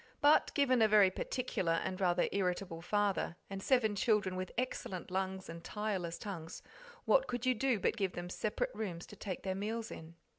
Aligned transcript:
But, 0.19 0.51
given 0.55 0.81
a 0.81 0.87
very 0.87 1.11
particular 1.11 1.73
and 1.73 2.01
rather 2.01 2.27
irritable 2.31 2.81
father, 2.81 3.35
and 3.51 3.61
seven 3.61 3.95
children 3.95 4.35
with 4.35 4.51
excellent 4.57 5.11
lungs 5.11 5.47
and 5.47 5.63
tireless 5.63 6.17
tongues, 6.17 6.63
what 7.05 7.27
could 7.27 7.45
you 7.45 7.53
do 7.53 7.79
but 7.79 7.97
give 7.97 8.13
them 8.13 8.27
separate 8.27 8.71
rooms 8.73 9.05
to 9.05 9.15
take 9.15 9.43
their 9.43 9.53
meals 9.53 9.91
in? 9.91 10.15